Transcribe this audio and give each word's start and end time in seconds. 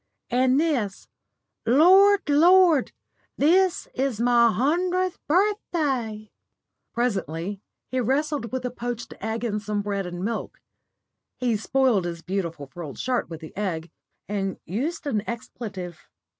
And 0.31 0.59
this 0.59 1.07
Lord! 1.63 2.27
Lord! 2.27 2.91
this 3.37 3.87
is 3.93 4.19
my 4.19 4.51
hundredth 4.51 5.19
birthday!" 5.27 6.31
Presently 6.91 7.61
he 7.91 7.99
wrestled 7.99 8.51
with 8.51 8.65
a 8.65 8.71
poached 8.71 9.13
egg 9.21 9.43
and 9.43 9.61
some 9.61 9.83
bread 9.83 10.07
and 10.07 10.25
milk. 10.25 10.59
He 11.37 11.55
spoiled 11.55 12.05
his 12.05 12.23
beautiful 12.23 12.65
frilled 12.65 12.97
shirt 12.97 13.29
with 13.29 13.41
the 13.41 13.55
egg, 13.55 13.91
and 14.27 14.57
used 14.65 15.05
an 15.05 15.21
expletive. 15.29 16.09